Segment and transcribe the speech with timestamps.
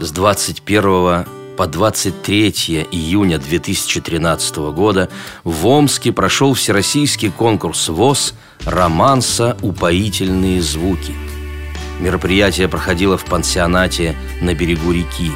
[0.00, 1.24] С 21
[1.56, 5.08] по 23 июня 2013 года
[5.42, 8.34] в Омске прошел всероссийский конкурс ВОЗ
[8.64, 9.56] «Романса.
[9.60, 11.16] Упоительные звуки».
[11.98, 15.32] Мероприятие проходило в пансионате на берегу реки.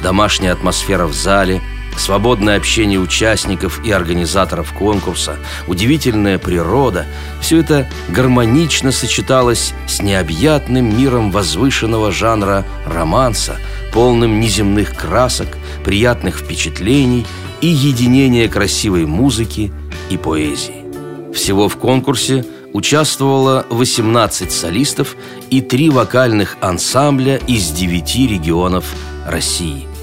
[0.00, 1.60] Домашняя атмосфера в зале–
[1.98, 5.36] свободное общение участников и организаторов конкурса,
[5.66, 7.06] удивительная природа–
[7.40, 13.58] все это гармонично сочеталось с необъятным миром возвышенного жанра романса,
[13.94, 15.48] полным неземных красок,
[15.84, 17.24] приятных впечатлений
[17.62, 19.72] и единения красивой музыки
[20.10, 20.84] и поэзии.
[21.32, 22.44] Всего в конкурсе
[22.74, 25.16] участвовало 18 солистов
[25.48, 28.84] и три вокальных ансамбля из девяти регионов
[29.26, 29.86] России–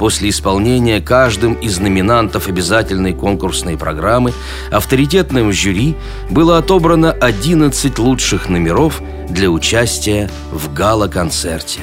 [0.00, 4.32] После исполнения каждым из номинантов обязательной конкурсной программы
[4.70, 5.94] авторитетным жюри
[6.30, 11.80] было отобрано 11 лучших номеров для участия в гала-концерте.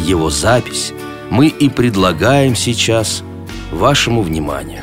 [0.00, 0.94] Его запись
[1.30, 3.22] мы и предлагаем сейчас
[3.70, 4.82] вашему вниманию.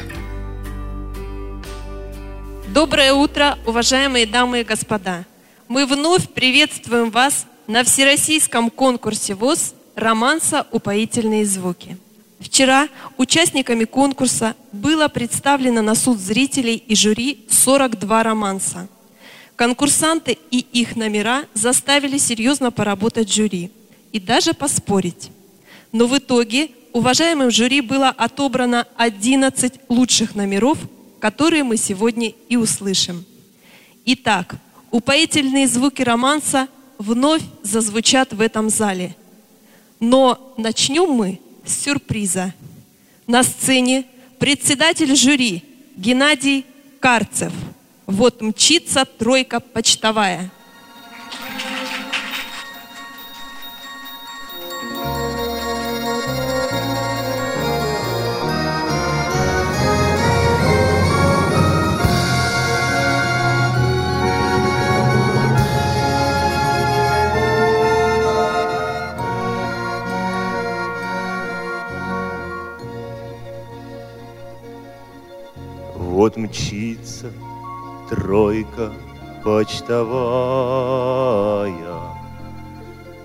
[2.67, 5.25] Доброе утро, уважаемые дамы и господа!
[5.67, 10.67] Мы вновь приветствуем вас на всероссийском конкурсе ВОЗ «Романса.
[10.72, 11.97] Упоительные звуки».
[12.39, 18.88] Вчера участниками конкурса было представлено на суд зрителей и жюри 42 романса.
[19.56, 23.72] Конкурсанты и их номера заставили серьезно поработать жюри
[24.11, 25.31] и даже поспорить.
[25.91, 30.77] Но в итоге уважаемым жюри было отобрано 11 лучших номеров,
[31.19, 33.25] которые мы сегодня и услышим.
[34.05, 34.55] Итак,
[34.91, 39.16] упоительные звуки романса вновь зазвучат в этом зале.
[40.00, 42.53] Но начнем мы с сюрприза.
[43.25, 44.05] На сцене
[44.39, 45.63] председатель жюри
[45.95, 46.66] Геннадий
[47.00, 47.52] Карцев.
[48.05, 50.52] Вот мчится тройка почтовая–
[76.27, 77.31] Вот мчится
[78.09, 78.91] тройка
[79.45, 80.11] почтовая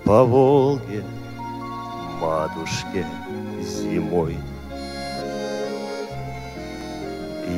[0.05, 1.03] По Волге
[2.21, 3.05] матушке
[3.61, 4.37] зимой.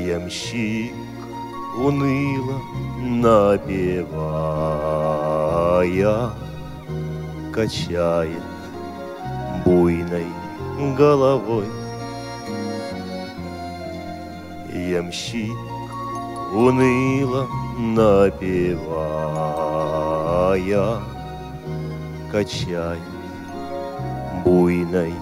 [0.07, 0.95] Ямщик
[1.77, 2.59] уныло
[3.03, 3.91] напевая
[7.53, 8.43] Качает
[9.67, 10.25] буйной
[10.97, 11.67] головой
[14.75, 15.57] ямщик
[16.53, 17.49] уныло
[17.79, 19.01] напевая,
[22.31, 22.99] качает
[24.45, 25.15] буйной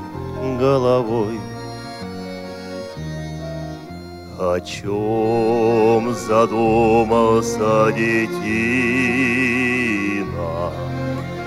[0.59, 1.39] головой.
[4.39, 8.33] О чем задумался детина,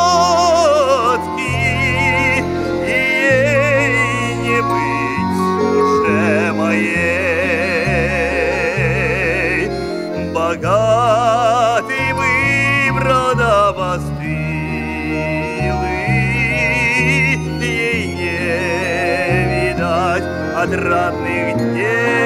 [20.73, 22.25] родных дней.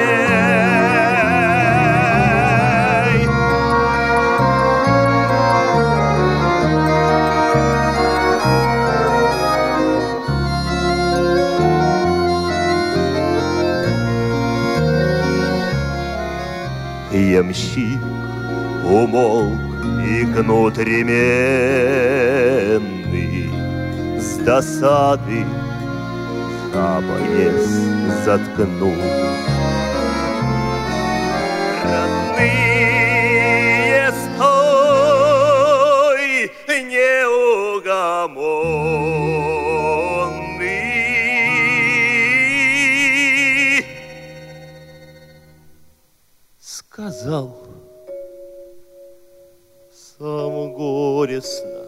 [17.12, 18.00] Ямщик
[18.84, 19.58] умолк
[20.04, 21.20] и кнут ременный
[24.20, 25.44] С досады
[26.70, 28.94] оставаясь, заткнул.
[32.30, 33.32] Родные,
[34.12, 35.32] стой,
[36.68, 37.44] неугомонный.
[46.60, 47.56] Сказал
[49.92, 51.80] сам горестно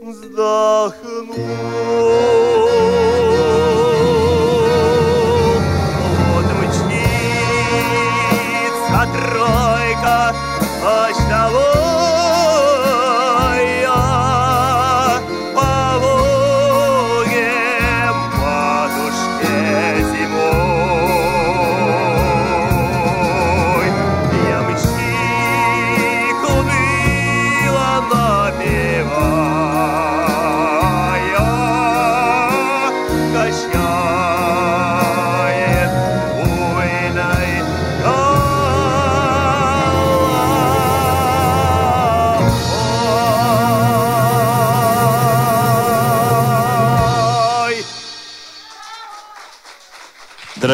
[0.00, 1.87] вздохнул.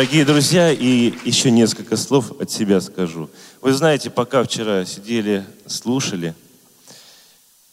[0.05, 3.31] Дорогие друзья, и еще несколько слов от себя скажу.
[3.63, 6.35] Вы знаете, пока вчера сидели, слушали,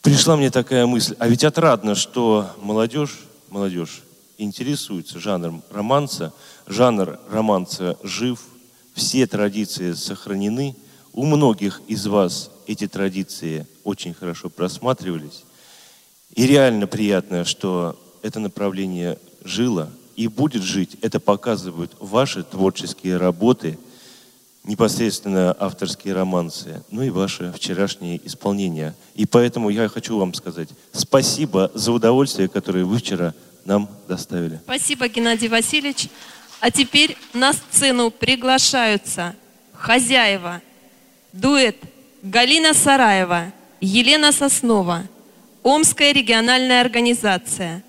[0.00, 3.18] пришла мне такая мысль, а ведь отрадно, что молодежь,
[3.50, 4.00] молодежь
[4.38, 6.32] интересуется жанром романса,
[6.66, 8.40] жанр романса жив,
[8.94, 10.74] все традиции сохранены,
[11.12, 15.44] у многих из вас эти традиции очень хорошо просматривались.
[16.34, 20.96] И реально приятно, что это направление жило и будет жить.
[21.02, 23.78] Это показывают ваши творческие работы,
[24.64, 28.94] непосредственно авторские романсы, ну и ваше вчерашнее исполнение.
[29.14, 34.60] И поэтому я хочу вам сказать спасибо за удовольствие, которое вы вчера нам доставили.
[34.64, 36.08] Спасибо, Геннадий Васильевич.
[36.60, 39.34] А теперь на сцену приглашаются
[39.72, 40.62] хозяева,
[41.32, 41.76] дуэт
[42.22, 45.02] Галина Сараева, Елена Соснова,
[45.64, 47.82] Омская региональная организация,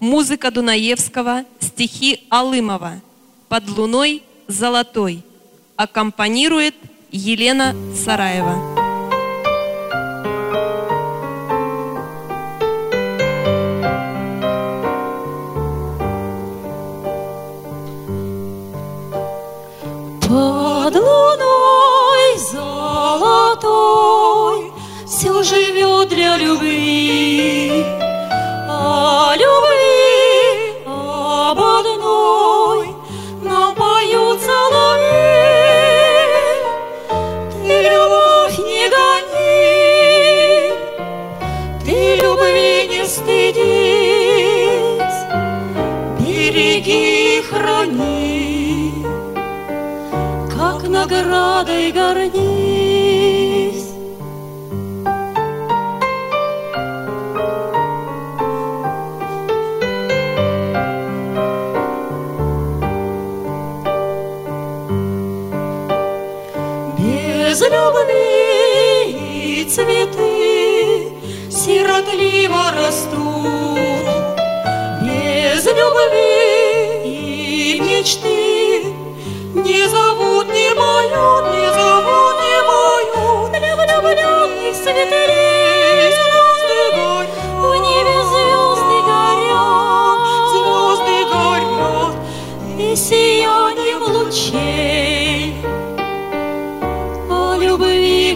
[0.00, 3.00] музыка Дунаевского, стихи Алымова,
[3.48, 5.22] «Под луной золотой».
[5.76, 6.74] Аккомпанирует
[7.10, 8.79] Елена Сараева.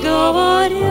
[0.03, 0.84] Любви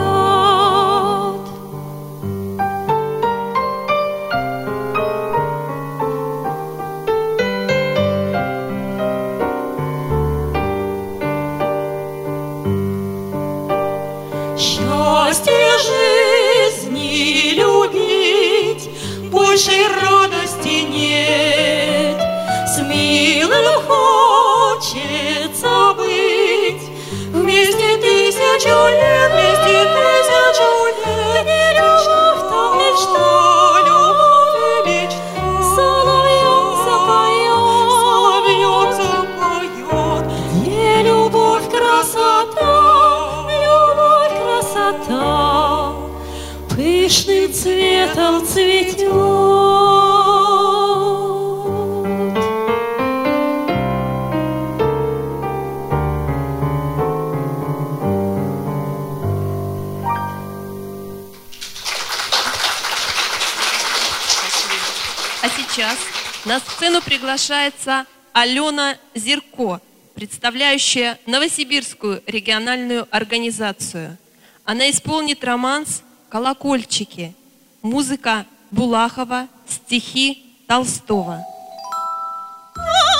[66.83, 69.79] сцену приглашается Алена Зерко,
[70.15, 74.17] представляющая Новосибирскую региональную организацию.
[74.65, 77.33] Она исполнит романс «Колокольчики»,
[77.81, 81.45] музыка Булахова, стихи Толстого.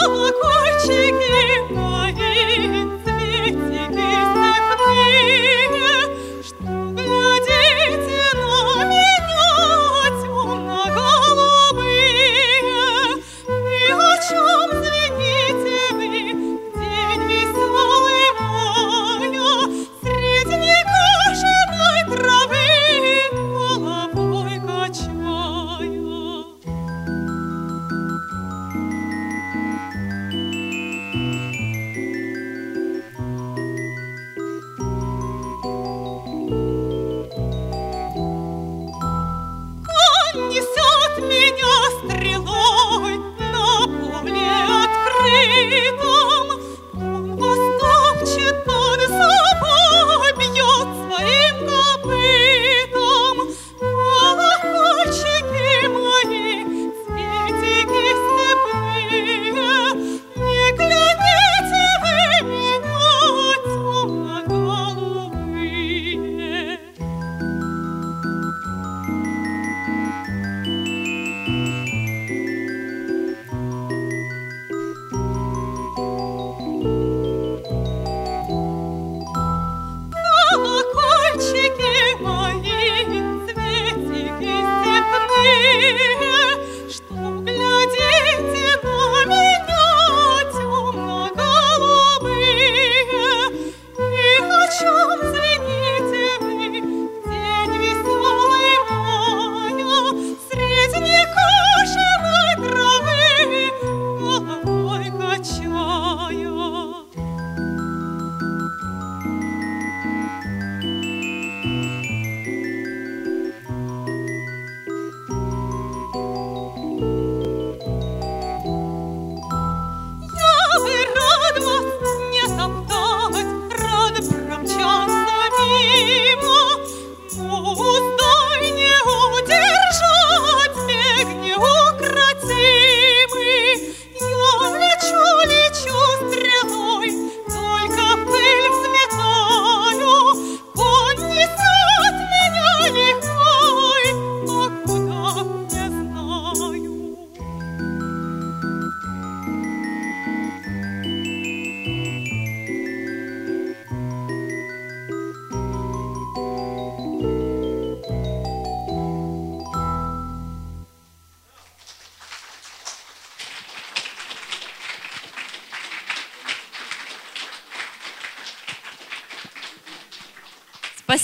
[0.02, 1.74] Колокольчики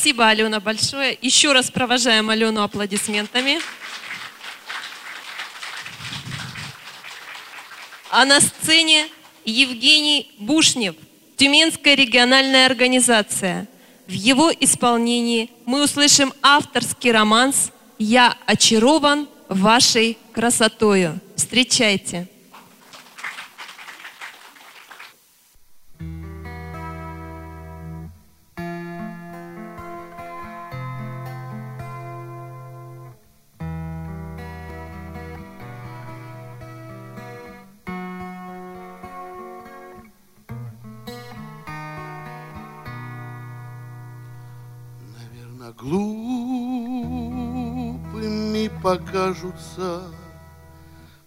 [0.10, 1.16] Спасибо, Алена, большое.
[1.22, 3.60] Еще раз провожаем Алену аплодисментами.
[8.10, 9.06] А на сцене
[9.46, 10.96] Евгений Бушнев,
[11.36, 13.68] Тюменская региональная организация.
[14.08, 21.20] В его исполнении мы услышим авторский романс «Я очарован вашей красотою».
[21.36, 22.28] Встречайте!
[48.90, 50.02] Покажутся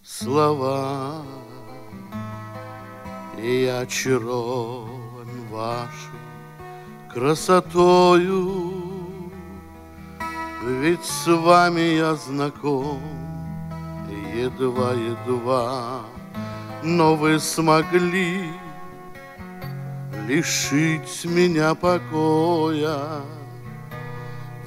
[0.03, 1.21] слова.
[3.37, 6.19] И очарован вашей
[7.13, 8.73] красотою,
[10.65, 13.01] Ведь с вами я знаком
[14.33, 16.03] едва-едва,
[16.83, 18.45] Но вы смогли
[20.27, 23.21] лишить меня покоя.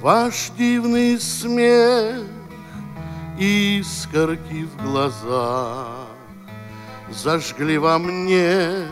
[0.01, 2.36] Ваш дивный смех,
[3.37, 6.07] искорки в глазах
[7.09, 8.85] Зажгли во мне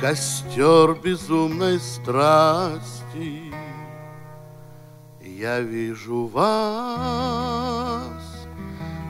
[0.00, 3.54] костер безумной страсти.
[5.20, 6.48] Я вижу вас,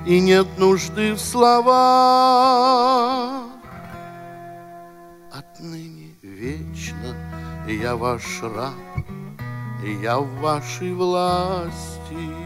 [0.07, 1.75] и нет нужды в словах.
[5.33, 7.17] Отныне вечно
[7.67, 8.75] я ваш раб,
[10.03, 12.44] я в вашей власти.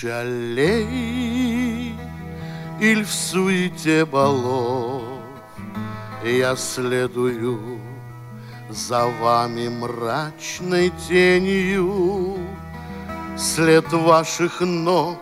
[0.00, 1.94] Тиши аллей
[2.80, 5.02] или в суете балов
[6.24, 7.78] Я следую
[8.70, 12.38] за вами мрачной тенью.
[13.36, 15.18] След ваших ног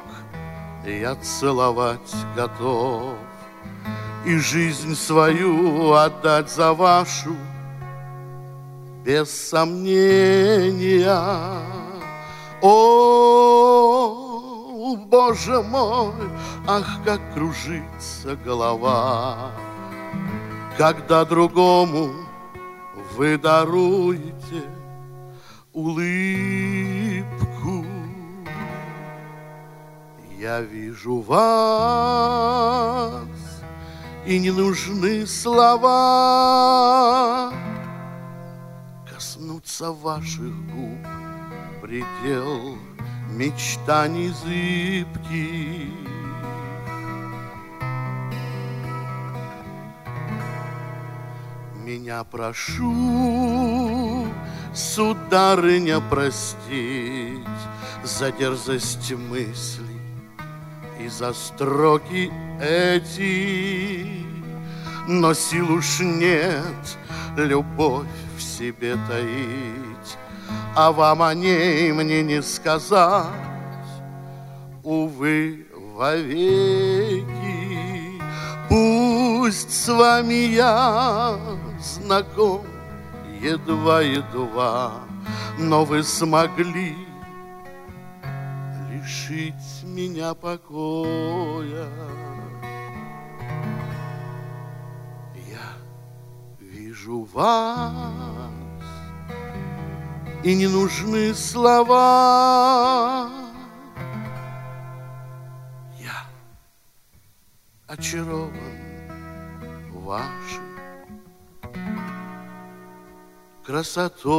[0.87, 3.17] я целовать готов
[4.25, 7.35] И жизнь свою отдать за вашу.
[9.05, 11.09] Без сомнения.
[12.61, 14.28] О,
[14.97, 16.13] Боже мой,
[16.67, 19.53] ах, как кружится голова
[20.77, 22.11] Когда другому
[23.17, 24.63] вы даруете
[25.73, 26.99] улыбку
[30.39, 31.43] я вижу вас,
[34.25, 35.83] и не нужны слова.
[39.13, 41.05] Коснуться ваших губ
[41.83, 42.79] предел
[43.29, 45.93] мечтаний зыбких.
[51.85, 54.27] Меня прошу,
[54.75, 57.45] сударыня, простить
[58.05, 60.01] за дерзость мыслей
[61.01, 62.31] и за строки
[62.61, 64.27] эти.
[65.07, 66.99] Но сил уж нет
[67.37, 68.07] любовь
[68.37, 70.19] в себе таить,
[70.75, 73.27] А вам о ней мне не сказать,
[74.83, 77.27] увы, вовеки.
[78.69, 81.37] Пусть с вами я
[81.81, 82.63] знаком
[83.41, 84.93] едва-едва,
[85.59, 86.95] Но вы смогли
[88.91, 91.89] лишить меня покоя.
[95.35, 95.69] Я
[96.61, 98.38] вижу вас,
[100.49, 103.29] и не нужны слова.
[106.01, 106.27] Я
[107.87, 108.53] очарован
[109.93, 110.63] вашей
[113.63, 114.39] красотою.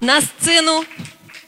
[0.00, 0.84] На сцену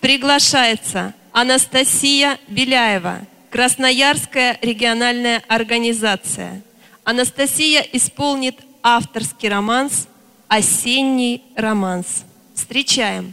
[0.05, 6.61] приглашается Анастасия Беляева, Красноярская региональная организация.
[7.05, 10.07] Анастасия исполнит авторский романс
[10.47, 12.25] «Осенний романс».
[12.55, 13.33] Встречаем.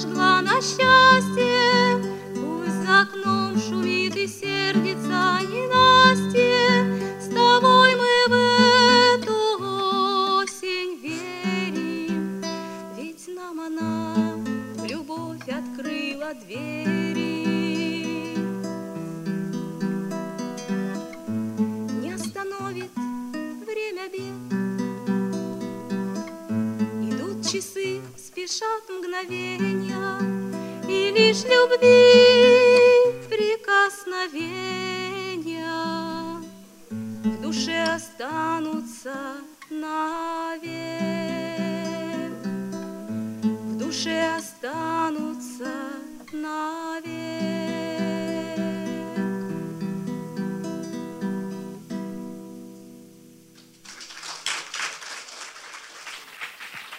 [0.00, 1.09] Зажгла на счастье,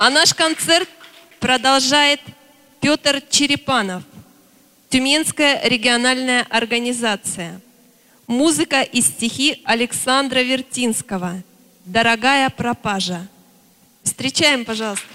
[0.02, 0.90] А наш концерт
[1.40, 2.20] продолжает
[2.80, 4.02] Петр Черепанов,
[4.90, 7.62] Тюменская региональная организация.
[8.26, 11.44] Музыка и стихи Александра Вертинского.
[11.86, 13.28] Дорогая пропажа.
[14.02, 15.06] Встречаем, пожалуйста.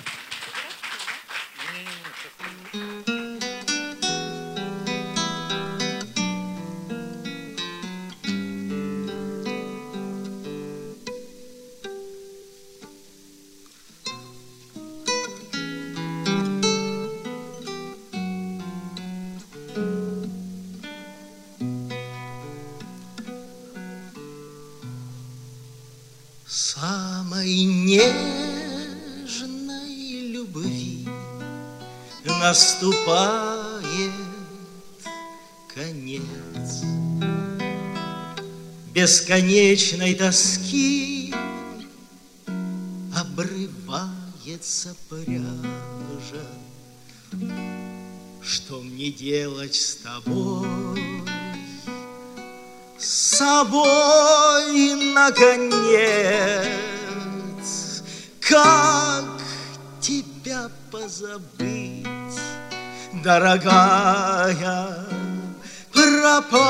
[26.79, 28.67] Самой нежной
[30.29, 31.09] любви
[32.23, 34.13] наступает
[35.75, 36.83] конец
[38.93, 41.35] Бесконечной тоски
[43.17, 46.47] обрывается пряжа
[48.43, 50.97] Что мне делать с тобой?
[52.99, 55.73] с собой, наконец,
[58.41, 59.25] как
[59.99, 62.07] тебя позабыть,
[63.25, 64.95] дорогая
[65.91, 66.67] пропажа?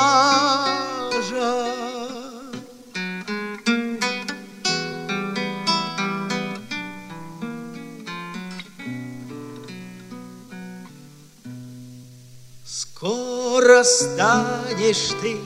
[12.64, 15.36] Скоро станешь ты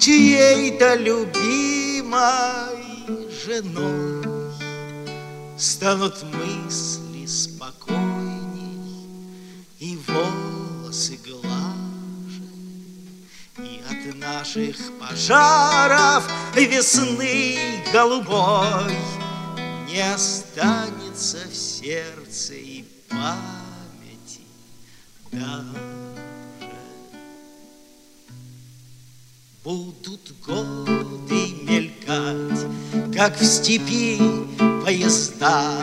[0.00, 1.81] чьей-то любимой
[3.44, 4.22] женой.
[5.58, 9.06] Станут мысли спокойней
[9.78, 12.48] и волосы глаже
[13.58, 18.96] И от наших пожаров весны голубой
[19.88, 24.40] Не останется в сердце и памяти
[25.30, 25.92] даже.
[29.62, 32.01] Будут годы мелькать,
[33.14, 34.18] как в степи
[34.84, 35.78] поезда,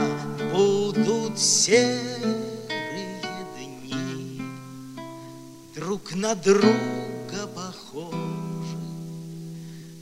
[0.52, 3.22] Будут серые
[3.56, 4.42] дни,
[5.76, 8.18] друг на друга похожи.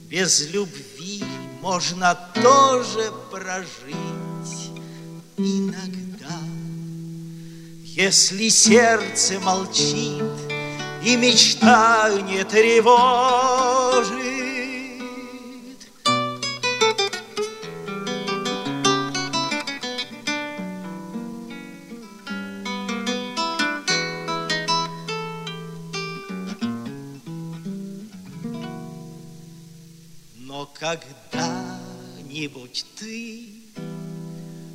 [0.10, 1.24] Без любви
[1.62, 4.72] можно тоже прожить
[5.38, 6.40] иногда,
[7.84, 10.24] Если сердце молчит,
[11.04, 14.27] и мечта не тревожит.
[30.80, 33.48] Когда-нибудь ты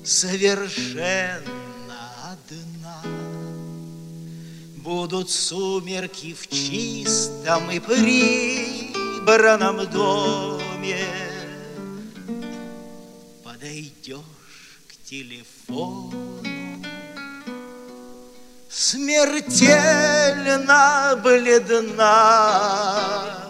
[0.05, 1.45] совершенно
[2.25, 3.03] одна
[4.77, 11.07] Будут сумерки в чистом и прибранном доме.
[13.45, 14.19] Подойдешь
[14.89, 16.43] к телефону
[18.69, 23.42] смертельно бледна,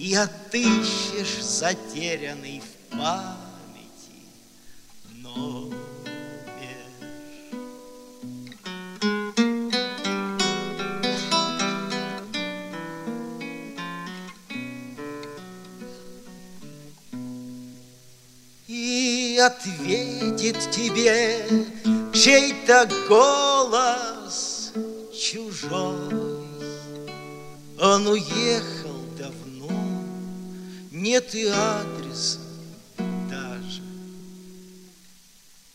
[0.00, 4.24] И отыщешь затерянный в памяти
[5.12, 5.76] номер.
[18.66, 21.46] И ответит тебе
[22.14, 24.72] чей-то голос
[25.12, 26.40] чужой.
[27.78, 28.14] Он давно,
[31.10, 32.38] нет и адреса
[33.28, 33.82] даже.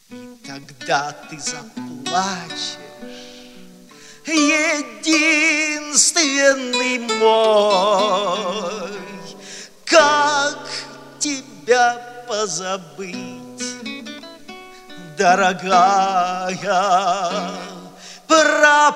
[0.10, 2.78] И тогда ты заплачешь,
[4.26, 5.00] единственный
[7.20, 8.92] мой,
[9.84, 10.70] как
[11.20, 11.98] тебя
[12.30, 13.76] позабыть,
[15.18, 16.58] дорогая
[18.26, 18.96] пропажа.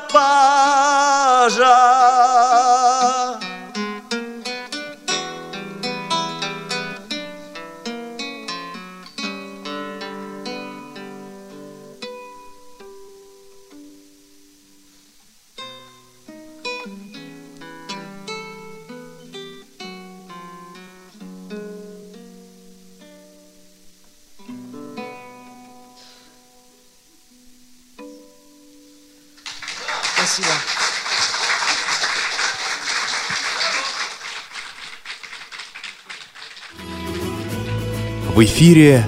[38.41, 39.03] Эфире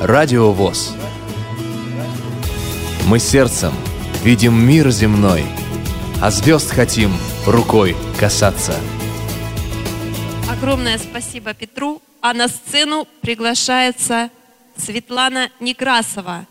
[0.00, 0.96] Радио ВОЗ.
[3.06, 3.72] Мы сердцем
[4.24, 5.44] видим мир земной,
[6.20, 7.12] а звезд хотим
[7.46, 8.74] рукой касаться.
[10.50, 12.02] Огромное спасибо Петру.
[12.20, 14.30] А на сцену приглашается
[14.76, 16.46] Светлана Некрасова,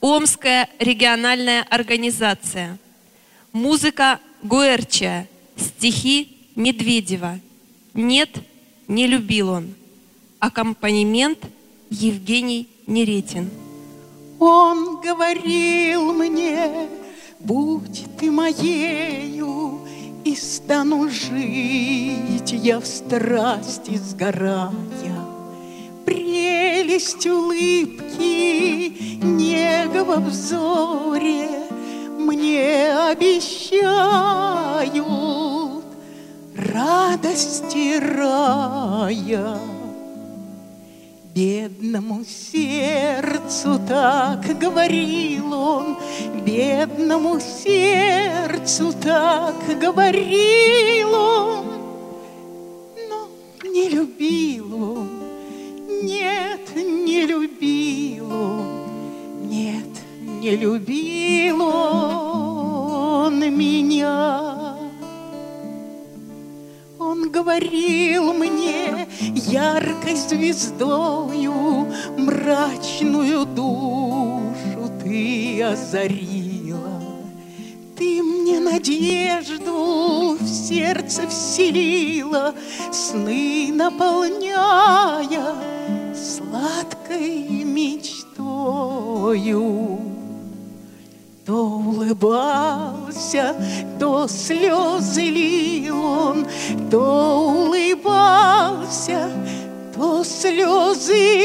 [0.00, 2.78] Омская региональная организация.
[3.52, 7.38] Музыка Гуэрча, стихи Медведева.
[7.94, 8.30] Нет,
[8.88, 9.74] не любил он.
[10.40, 11.38] Аккомпанемент
[11.90, 13.50] Евгений Неретин.
[14.38, 16.88] Он говорил мне,
[17.40, 19.80] будь ты моею,
[20.24, 24.70] и стану жить я в страсти сгорая.
[26.04, 31.48] Прелесть улыбки, нега во взоре
[32.18, 34.18] мне обещают
[36.54, 39.77] радости рая.
[41.38, 45.96] Бедному сердцу так говорил он,
[46.44, 51.64] Бедному сердцу так говорил он,
[53.08, 53.28] Но
[53.70, 55.08] не любил он,
[56.02, 59.86] нет, не любил он, Нет,
[60.42, 64.48] не любил он меня.
[66.98, 77.02] Он говорил мне яркой звездою Мрачную душу ты озарила.
[77.96, 82.54] Ты мне надежду в сердце вселила,
[82.92, 85.54] Сны наполняя
[86.14, 89.18] сладкой мечтою.
[91.46, 93.56] То улыбался,
[93.98, 96.46] то слезы лил он,
[96.90, 99.30] то улыбался,
[99.98, 100.22] то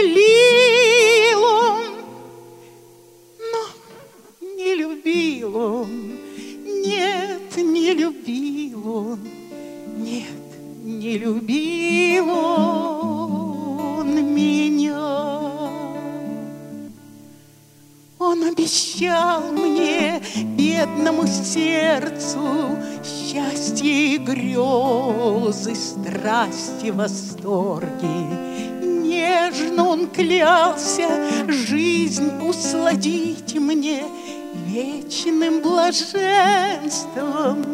[0.04, 1.82] лил он.
[3.52, 6.20] Но не любил он,
[6.86, 9.20] нет, не любил он,
[9.98, 10.26] нет,
[10.84, 15.00] не любил он меня.
[18.20, 20.22] Он обещал мне,
[20.56, 22.78] бедному сердцу,
[23.34, 28.86] Счастье и грезы, страсти, восторги.
[28.86, 31.10] Нежно он клялся
[31.48, 34.04] жизнь усладить мне
[34.68, 37.66] Вечным блаженством,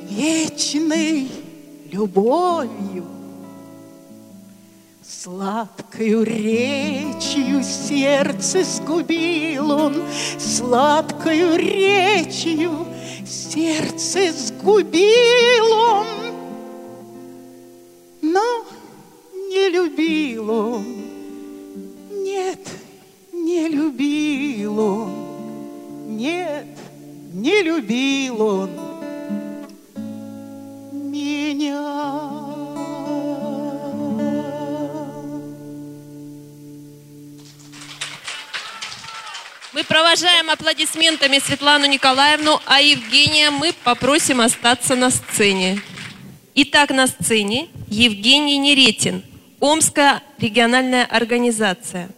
[0.00, 1.28] вечной
[1.92, 3.04] любовью.
[5.06, 9.96] Сладкою речью сердце сгубил он,
[10.38, 12.86] Сладкою речью
[13.30, 16.06] сердце сгубил он,
[18.20, 18.64] Но
[19.48, 20.84] не любил он,
[22.10, 22.60] нет,
[23.32, 25.12] не любил он,
[26.16, 26.66] нет,
[27.32, 28.79] не любил он
[40.10, 45.80] провожаем аплодисментами Светлану Николаевну, а Евгения мы попросим остаться на сцене.
[46.56, 49.22] Итак, на сцене Евгений Неретин,
[49.60, 52.08] Омская региональная организация.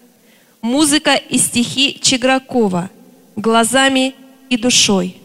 [0.62, 2.88] Музыка и стихи Чегракова
[3.37, 4.14] «Глазами
[4.48, 5.16] и душой».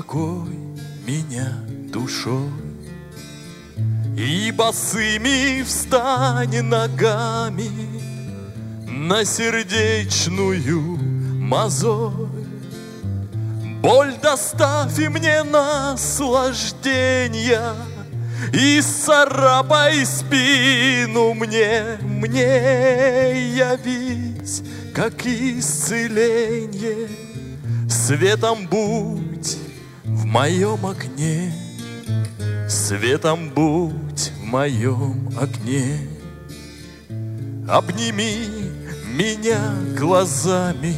[0.00, 0.56] Успокой
[1.06, 1.52] меня
[1.92, 2.50] душой.
[4.16, 7.70] И босыми встань ногами
[8.86, 10.98] на сердечную
[11.38, 12.28] мозоль.
[13.82, 17.74] Боль доставь мне наслаждения
[18.52, 24.62] И царапай спину мне, мне явись,
[24.94, 27.08] как исцеление.
[27.88, 29.29] Светом будь
[30.30, 31.52] моем окне,
[32.68, 35.98] Светом будь в моем окне.
[37.68, 38.46] Обними
[39.12, 40.94] меня глазами,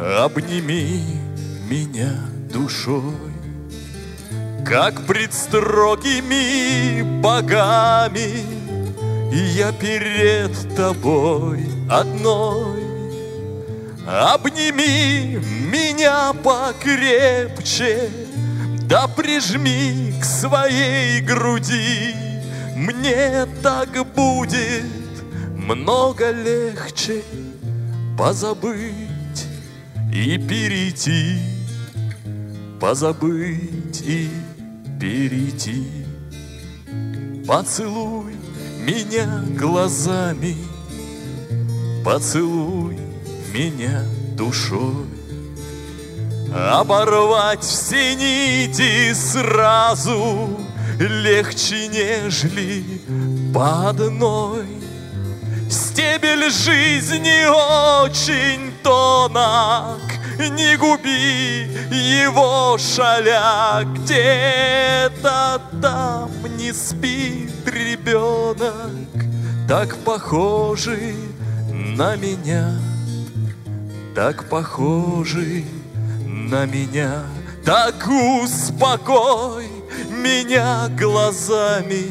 [0.00, 1.02] Обними
[1.68, 2.14] меня
[2.52, 3.32] душой,
[4.64, 8.44] Как пред строгими богами
[9.32, 12.77] Я перед тобой одной.
[14.08, 15.38] Обними
[15.70, 18.08] меня покрепче,
[18.88, 22.14] Да прижми к своей груди.
[22.74, 24.86] Мне так будет
[25.54, 27.22] много легче
[28.16, 29.44] позабыть
[30.10, 31.38] и перейти,
[32.80, 34.30] позабыть и
[34.98, 35.86] перейти.
[37.46, 38.36] Поцелуй
[38.86, 40.56] меня глазами,
[42.02, 43.07] поцелуй
[43.52, 44.02] меня
[44.36, 45.06] душой.
[46.54, 50.48] Оборвать все нити сразу
[50.98, 52.84] легче, нежели
[53.52, 54.66] по одной.
[55.70, 60.00] Стебель жизни очень тонок,
[60.38, 68.72] Не губи его шаля Где-то там не спит ребенок
[69.68, 71.14] Так похожий
[71.70, 72.87] на меня
[74.18, 75.64] Так похожий
[76.26, 77.22] на меня.
[77.64, 79.68] Так успокой
[80.10, 82.10] меня глазами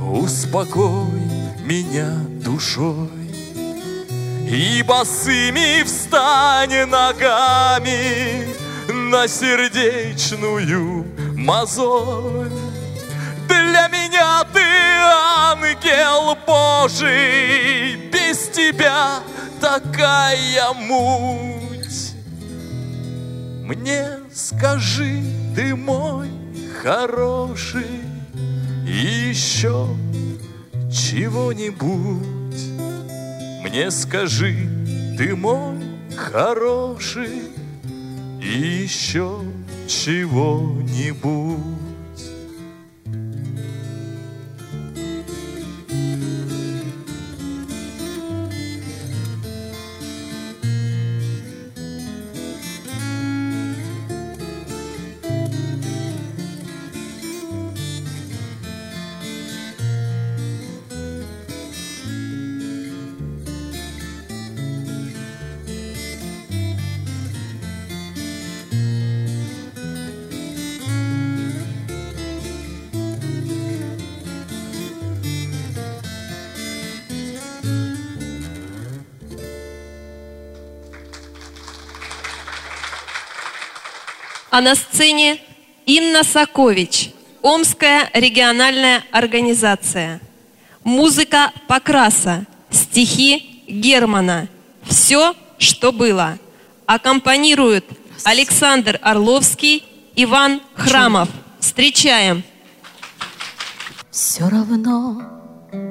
[0.00, 1.20] Успокой
[1.60, 3.10] меня душой.
[4.48, 8.48] И босыми встань ногами
[8.88, 11.04] На сердечную
[11.36, 12.50] мозоль.
[13.46, 14.64] Для меня ты
[15.52, 19.20] ангел Божий Без тебя
[19.60, 22.14] такая муть.
[23.64, 25.22] Мне скажи,
[25.54, 26.30] ты мой
[26.82, 28.00] хороший
[28.86, 29.88] еще
[30.90, 32.62] чего-нибудь.
[33.62, 34.54] Мне скажи,
[35.18, 35.76] ты мой
[36.16, 37.42] хороший
[38.40, 39.40] еще
[39.88, 41.85] чего-нибудь
[84.56, 85.38] А на сцене
[85.84, 87.10] Инна Сакович,
[87.42, 90.18] Омская региональная организация.
[90.82, 94.48] Музыка Покраса, стихи Германа.
[94.82, 96.38] Все, что было.
[96.86, 97.84] Аккомпанируют
[98.24, 101.28] Александр Орловский, Иван Храмов.
[101.60, 102.42] Встречаем.
[104.10, 105.20] Все равно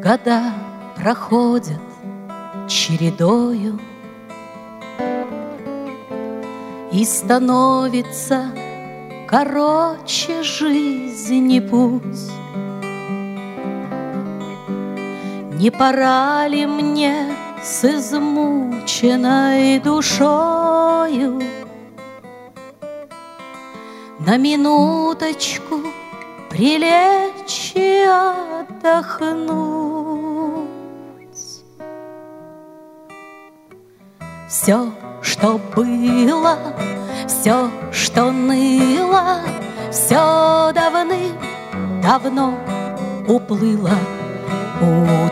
[0.02, 0.56] года
[0.96, 1.80] проходят
[2.68, 3.80] чередою
[6.96, 8.52] И становится
[9.28, 12.32] короче жизни путь.
[15.60, 21.42] Не пора ли мне с измученной душою
[24.20, 25.82] На минуточку
[26.50, 30.15] прилечь и отдохнуть.
[34.48, 36.58] Все, что было,
[37.28, 39.40] все, что ныло,
[39.92, 42.54] все давным-давно
[43.28, 43.98] уплыло.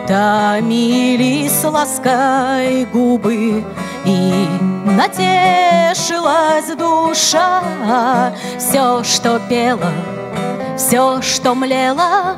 [0.04, 3.62] Утомились ласкай губы
[4.06, 4.48] И
[4.86, 9.92] натешилась душа Все, что пело,
[10.78, 12.36] все, что млело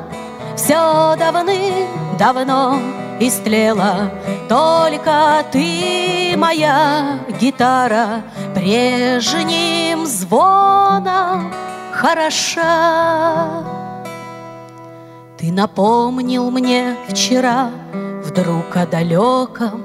[0.57, 2.77] Все давным-давно
[3.19, 4.11] истлело
[4.47, 11.53] Только ты, моя гитара Прежним звоном
[11.91, 13.63] хороша
[15.37, 17.69] ты напомнил мне вчера
[18.23, 19.83] вдруг о далеком,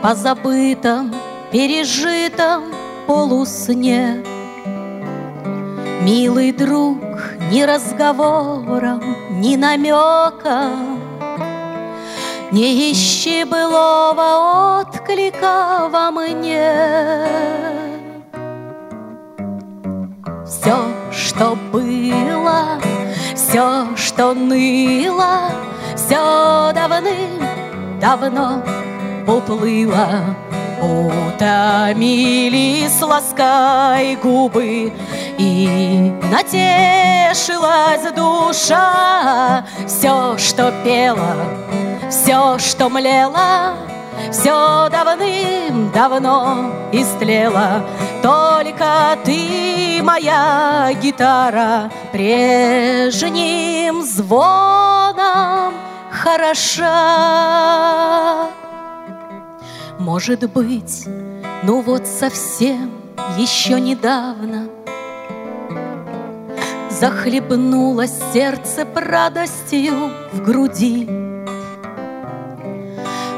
[0.00, 1.14] Позабытом,
[1.52, 2.64] пережитом
[3.06, 4.24] полусне.
[6.02, 6.98] Милый друг,
[7.50, 9.02] ни разговором,
[9.38, 11.00] ни намеком
[12.50, 16.72] Не ищи былого отклика во мне.
[20.46, 20.76] Все,
[21.12, 22.80] что было,
[23.34, 25.50] все, что ныло,
[25.94, 28.62] все давным-давно
[29.26, 30.08] уплыло.
[30.80, 32.68] Утомились
[33.00, 34.92] ласкай губы,
[35.38, 39.64] и натешилась душа.
[39.86, 41.34] Все, что пела,
[42.10, 43.74] все, что млело,
[44.30, 47.82] все давным-давно истлело.
[48.22, 55.74] Только ты, моя гитара, прежним звоном
[56.10, 56.88] хороша.
[59.98, 61.06] Может быть,
[61.62, 62.92] ну вот совсем
[63.36, 64.68] еще недавно
[66.90, 71.08] Захлебнулось сердце радостью в груди.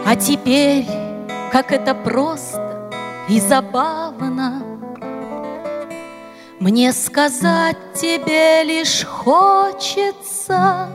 [0.07, 0.87] А теперь,
[1.53, 2.91] как это просто
[3.29, 4.63] и забавно,
[6.59, 10.89] Мне сказать тебе лишь хочется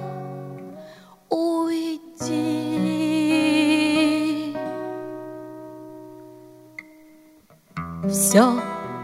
[8.36, 8.52] Все,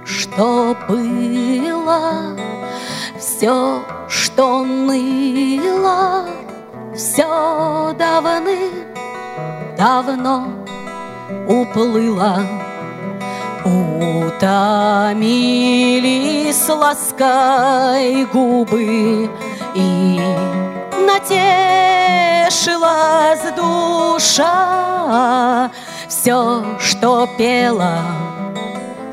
[0.03, 2.36] что было,
[3.17, 6.25] все, что ныло,
[6.93, 10.47] все давным-давно
[11.47, 12.41] уплыло.
[13.63, 14.38] Утомились
[16.67, 19.29] ласкай губы
[19.75, 20.19] и
[21.07, 22.59] натешилась
[23.55, 25.71] душа.
[26.09, 28.01] Все, что пела,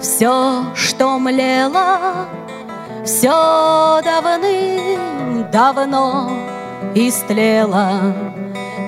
[0.01, 2.29] все, что млело,
[3.05, 6.31] все давным-давно
[6.95, 8.15] истлело.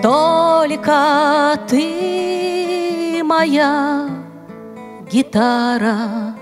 [0.03, 4.09] Только ты, моя
[5.11, 6.35] гитара,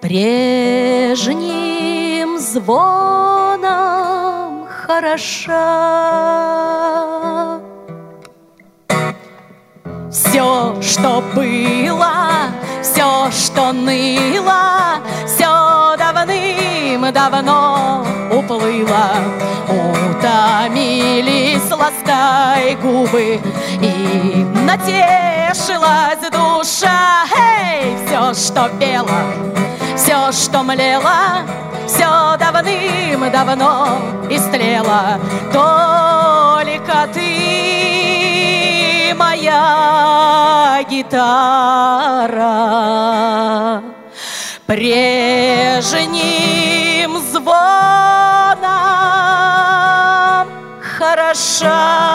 [0.00, 1.58] прежним
[2.38, 5.50] звоном хороша.
[10.10, 12.48] Все, что было,
[12.82, 19.10] все, что ныло, все давным-давно уплыло.
[19.68, 23.40] Утомились ласкай губы
[23.80, 27.24] и натешилась душа.
[27.38, 29.22] Эй, все, что пело,
[29.96, 31.44] все, что млело,
[31.86, 35.20] все давным-давно истлело.
[35.52, 37.69] Только ты,
[39.30, 42.42] моя гитара,
[44.66, 46.10] прежним
[47.30, 48.58] звоном
[50.98, 52.10] хороша.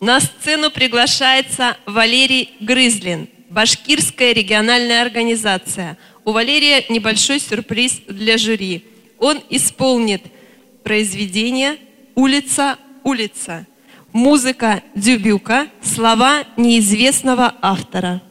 [0.00, 5.98] На сцену приглашается Валерий Грызлин, башкирская региональная организация.
[6.24, 8.86] У Валерия небольшой сюрприз для жюри.
[9.18, 10.22] Он исполнит
[10.82, 11.76] произведение
[12.14, 13.66] «Улица, улица».
[14.14, 18.22] Музыка Дюбюка, слова неизвестного автора.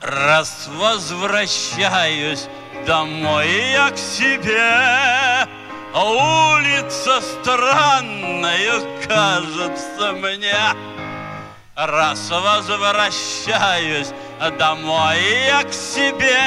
[0.00, 2.48] Раз возвращаюсь
[2.86, 5.48] домой я к себе,
[5.94, 10.54] а улица странная кажется мне.
[11.74, 14.12] раз возвращаюсь
[14.58, 16.38] домой я к себе.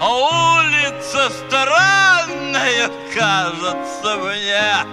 [0.00, 4.84] Улица странная кажется мне.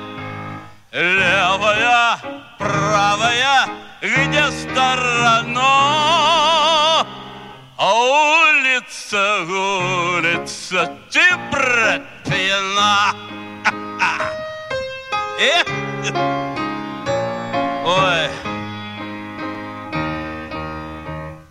[0.92, 2.20] Левая,
[2.58, 3.68] правая,
[4.02, 5.74] где сторона?
[7.78, 8.44] Улица,
[9.14, 13.14] улица, ты, брат, пьяна.
[15.40, 15.68] Эх!
[17.86, 18.30] Ой.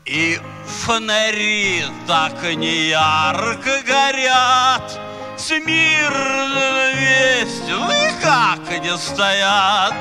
[0.06, 5.00] И фонари так неярко горят,
[5.36, 7.92] Смирно весело,
[8.22, 9.94] как они стоят,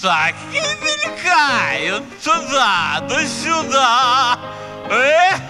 [0.00, 4.38] Так и мелькают туда да сюда.
[4.88, 5.40] Эх,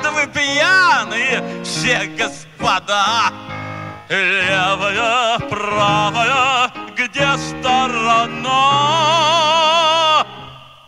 [0.00, 3.32] да вы пьяные все, господа!
[4.08, 8.46] Левая, правая, где сторона?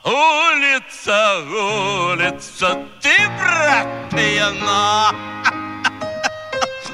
[0.05, 5.13] Улица, улица, ты, брат, пьяна.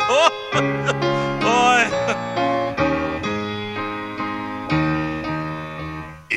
[1.44, 2.37] Ой.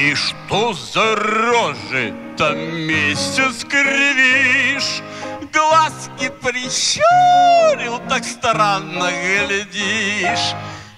[0.02, 5.04] И что за рожи-то месяц кривишь?
[5.54, 10.56] Глазки прищурил, так странно глядишь.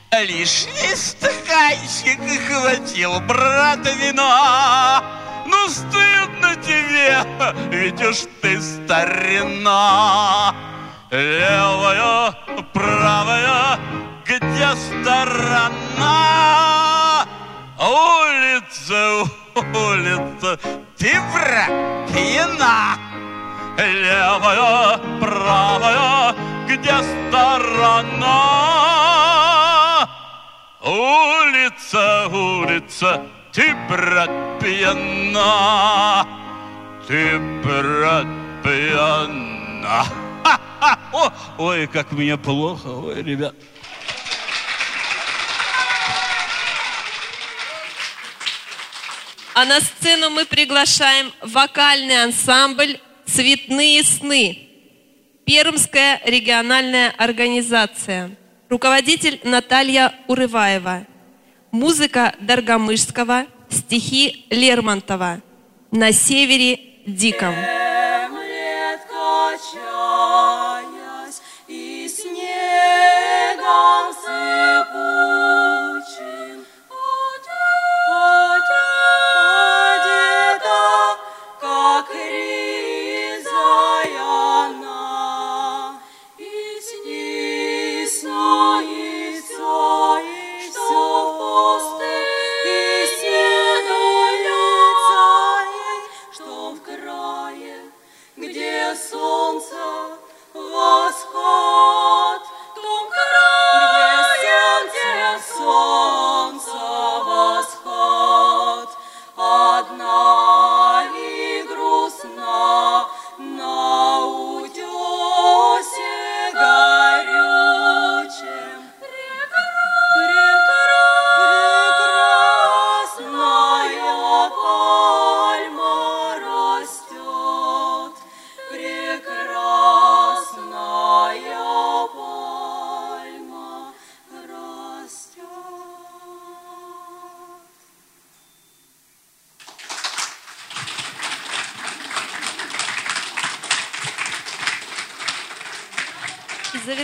[0.10, 5.04] Лишний стаканчик хватил, брат, вина.
[5.48, 7.26] Ну, стыдно тебе,
[7.72, 10.56] ведь уж ты старина.
[11.12, 12.32] Левая,
[12.72, 13.78] правая,
[14.26, 16.93] где сторона?
[17.84, 19.24] Улица,
[19.58, 20.58] улица,
[20.98, 21.70] ты брат,
[22.14, 22.98] пьяна.
[23.78, 26.34] Левая, правая,
[26.66, 28.40] где сторона?
[30.82, 33.22] Улица, улица,
[33.52, 34.30] ты, брат,
[34.62, 36.26] пьяна.
[37.06, 38.28] Ты, брат,
[38.64, 40.06] пьяна.
[40.46, 41.00] Ха-ха!
[41.12, 43.56] О, Ой, как мне плохо, ой, ребят.
[49.56, 54.68] А на сцену мы приглашаем вокальный ансамбль «Цветные сны».
[55.46, 58.32] Пермская региональная организация.
[58.70, 61.06] Руководитель Наталья Урываева.
[61.72, 65.42] Музыка Даргомышского, стихи Лермонтова.
[65.92, 67.54] На севере диком.
[67.54, 67.84] Земле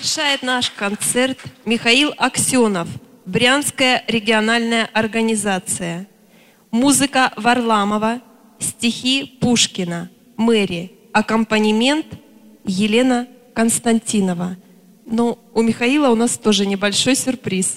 [0.10, 2.88] завершает наш концерт Михаил Аксенов,
[3.28, 6.08] Брянская региональная организация.
[6.72, 8.20] Музыка Варламова,
[8.60, 12.08] стихи Пушкина, Мэри, аккомпанемент
[12.66, 14.58] Елена Константинова.
[15.06, 17.76] Но у Михаила у нас тоже небольшой сюрприз.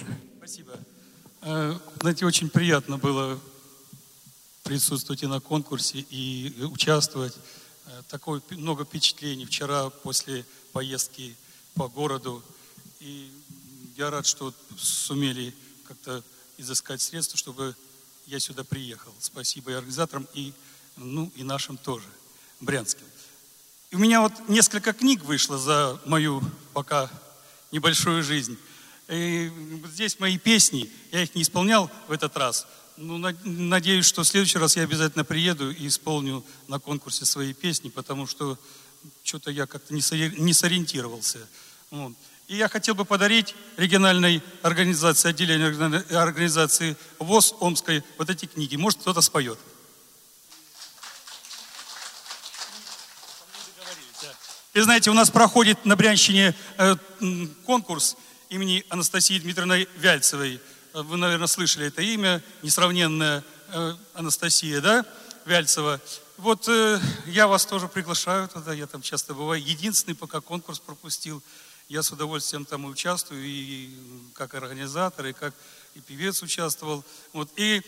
[1.43, 3.39] Э, Знаете, очень приятно было
[4.63, 7.37] присутствовать и на конкурсе, и участвовать.
[7.87, 11.37] Э, Такое много впечатлений вчера после поездки
[11.75, 12.43] по городу.
[13.01, 13.31] И
[13.97, 15.55] я рад, что сумели
[15.85, 16.23] как-то
[16.59, 17.75] изыскать средства, чтобы
[18.27, 19.13] я сюда приехал.
[19.21, 20.53] Спасибо и организаторам, и,
[20.97, 22.07] ну, и нашим тоже,
[22.61, 23.07] брянским.
[23.91, 26.43] И у меня вот несколько книг вышло за мою
[26.73, 27.11] пока
[27.73, 28.57] небольшую жизнь.
[29.09, 29.53] И
[29.93, 32.67] здесь мои песни, я их не исполнял в этот раз.
[32.97, 37.53] Ну, на- надеюсь, что в следующий раз я обязательно приеду и исполню на конкурсе свои
[37.53, 38.59] песни, потому что
[39.23, 40.01] что-то я как-то не
[40.53, 41.39] сориентировался.
[41.91, 42.13] Вот.
[42.49, 45.69] И я хотел бы подарить региональной организации, отделению
[46.21, 48.77] организации ВОЗ Омской вот эти книги.
[48.77, 49.59] Может, кто-то споет.
[54.75, 56.97] И знаете, у нас проходит на Брянщине э,
[57.67, 58.17] конкурс
[58.49, 60.61] имени Анастасии Дмитриевны Вяльцевой.
[60.95, 65.05] Вы, наверное, слышали это имя, несравненная э, Анастасия, да,
[65.45, 66.01] Вяльцева.
[66.39, 69.63] Вот э, я вас тоже приглашаю туда, я там часто бываю.
[69.63, 71.43] Единственный пока конкурс пропустил.
[71.89, 73.91] Я с удовольствием там и участвую, и
[74.33, 75.55] как организатор, и как
[75.95, 77.05] и певец участвовал.
[77.33, 77.51] Вот.
[77.57, 77.83] И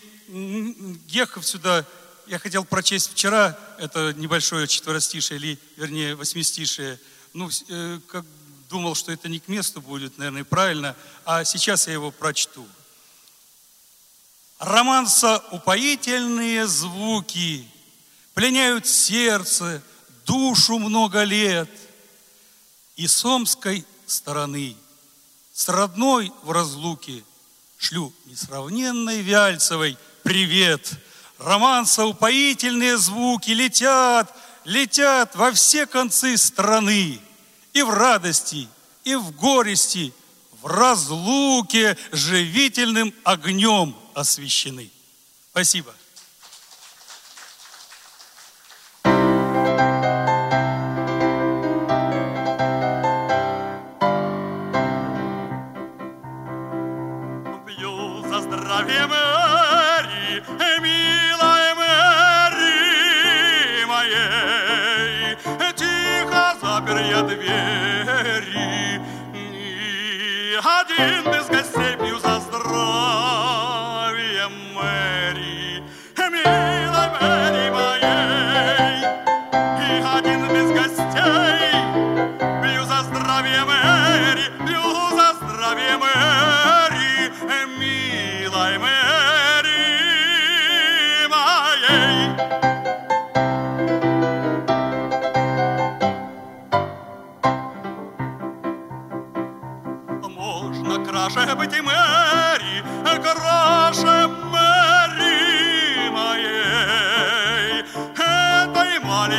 [1.09, 1.87] ехав сюда,
[2.27, 7.01] я хотел прочесть вчера это небольшое четверостишее, или, вернее, восьмистишее.
[7.33, 8.27] Ну, э, как
[8.69, 12.67] думал, что это не к месту будет, наверное, правильно, а сейчас я его прочту.
[14.59, 17.69] Романса упоительные звуки
[18.35, 19.83] пленяют сердце,
[20.27, 21.71] душу много лет.
[22.97, 24.77] И с омской стороны,
[25.53, 27.25] с родной в разлуке,
[27.79, 30.93] шлю несравненной Вяльцевой привет.
[31.39, 37.21] Романса упоительные звуки летят, летят во все концы страны.
[37.73, 38.69] И в радости,
[39.03, 40.13] и в горести,
[40.63, 44.91] в разлуке живительным огнем освещены.
[45.51, 45.95] Спасибо.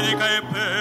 [0.05, 0.74] America e per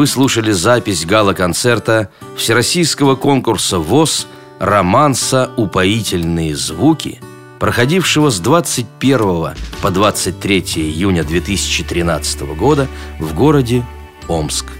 [0.00, 4.28] Вы слушали запись гала-концерта Всероссийского конкурса ВОЗ
[4.58, 5.50] «Романса.
[5.58, 7.20] Упоительные звуки»,
[7.58, 12.88] проходившего с 21 по 23 июня 2013 года
[13.18, 13.84] в городе
[14.26, 14.79] Омск.